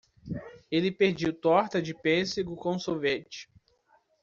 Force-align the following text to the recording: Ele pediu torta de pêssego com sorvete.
Ele 0.71 0.91
pediu 0.91 1.31
torta 1.31 1.79
de 1.79 1.93
pêssego 1.93 2.55
com 2.55 2.79
sorvete. 2.79 3.47